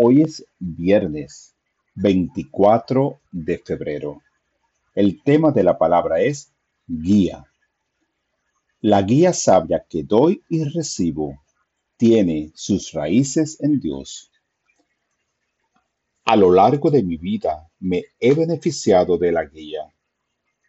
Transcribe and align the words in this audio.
Hoy 0.00 0.22
es 0.22 0.46
viernes 0.60 1.56
24 1.96 3.18
de 3.32 3.58
febrero. 3.58 4.22
El 4.94 5.20
tema 5.24 5.50
de 5.50 5.64
la 5.64 5.76
palabra 5.76 6.20
es 6.20 6.52
guía. 6.86 7.44
La 8.80 9.02
guía 9.02 9.32
sabia 9.32 9.84
que 9.90 10.04
doy 10.04 10.40
y 10.48 10.62
recibo 10.62 11.42
tiene 11.96 12.52
sus 12.54 12.92
raíces 12.92 13.60
en 13.60 13.80
Dios. 13.80 14.30
A 16.26 16.36
lo 16.36 16.52
largo 16.52 16.92
de 16.92 17.02
mi 17.02 17.16
vida 17.16 17.68
me 17.80 18.04
he 18.20 18.34
beneficiado 18.34 19.18
de 19.18 19.32
la 19.32 19.46
guía. 19.46 19.92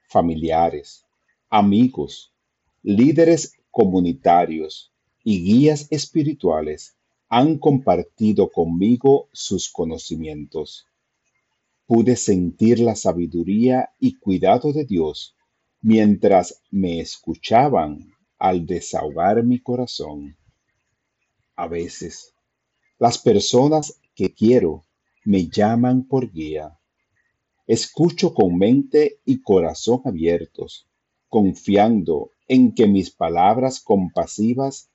Familiares, 0.10 1.06
amigos, 1.52 2.34
líderes 2.82 3.54
comunitarios 3.70 4.92
y 5.24 5.44
guías 5.44 5.86
espirituales 5.92 6.96
han 7.30 7.60
compartido 7.60 8.50
conmigo 8.50 9.30
sus 9.32 9.70
conocimientos. 9.70 10.88
Pude 11.86 12.16
sentir 12.16 12.80
la 12.80 12.96
sabiduría 12.96 13.92
y 14.00 14.18
cuidado 14.18 14.74
de 14.74 14.86
Dios 14.86 15.36
mientras 15.82 16.62
me 16.72 17.00
escuchaban 17.00 18.12
al 18.40 18.66
desahogar 18.66 19.44
mi 19.44 19.60
corazón. 19.60 20.38
A 21.56 21.68
veces, 21.68 22.34
las 22.98 23.18
personas 23.18 24.00
que 24.16 24.34
quiero 24.34 24.86
me 25.24 25.48
llaman 25.48 26.08
por 26.08 26.32
guía. 26.32 26.80
Escucho 27.68 28.34
con 28.34 28.58
mente 28.58 29.20
y 29.26 29.42
corazón 29.42 30.02
abiertos, 30.06 30.88
confiando 31.28 32.32
en 32.48 32.74
que 32.74 32.88
mis 32.88 33.12
palabras 33.12 33.80
compasivas 33.80 34.90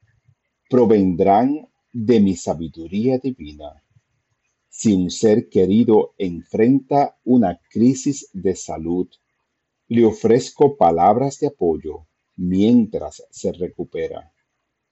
provendrán 0.68 1.68
de 1.94 2.18
mi 2.18 2.34
sabiduría 2.34 3.18
divina. 3.18 3.80
Si 4.68 4.92
un 4.92 5.12
ser 5.12 5.48
querido 5.48 6.14
enfrenta 6.18 7.16
una 7.24 7.60
crisis 7.70 8.28
de 8.32 8.56
salud, 8.56 9.06
le 9.86 10.04
ofrezco 10.04 10.76
palabras 10.76 11.38
de 11.38 11.46
apoyo 11.46 12.06
mientras 12.36 13.22
se 13.30 13.52
recupera. 13.52 14.32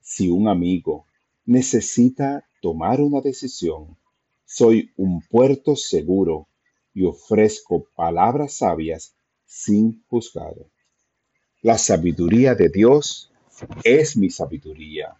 Si 0.00 0.30
un 0.30 0.46
amigo 0.46 1.06
necesita 1.44 2.46
tomar 2.60 3.00
una 3.00 3.20
decisión, 3.20 3.96
soy 4.44 4.92
un 4.96 5.22
puerto 5.22 5.74
seguro 5.74 6.46
y 6.94 7.02
ofrezco 7.04 7.84
palabras 7.96 8.52
sabias 8.58 9.16
sin 9.44 10.04
juzgar. 10.08 10.54
La 11.62 11.78
sabiduría 11.78 12.54
de 12.54 12.68
Dios 12.68 13.32
es 13.82 14.16
mi 14.16 14.30
sabiduría 14.30 15.16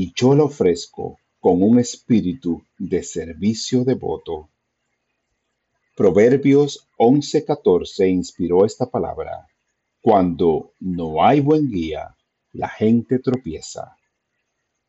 y 0.00 0.12
yo 0.14 0.32
lo 0.32 0.44
ofrezco 0.44 1.18
con 1.40 1.60
un 1.60 1.80
espíritu 1.80 2.62
de 2.78 3.02
servicio 3.02 3.82
devoto. 3.82 4.48
Proverbios 5.96 6.86
11:14 6.96 8.08
inspiró 8.08 8.64
esta 8.64 8.86
palabra. 8.88 9.48
Cuando 10.00 10.74
no 10.78 11.24
hay 11.24 11.40
buen 11.40 11.68
guía, 11.68 12.16
la 12.52 12.68
gente 12.68 13.18
tropieza. 13.18 13.96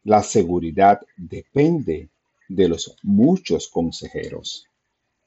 La 0.04 0.22
seguridad 0.22 1.02
depende 1.18 2.12
de 2.48 2.68
los 2.68 2.96
muchos 3.02 3.68
consejeros. 3.68 4.69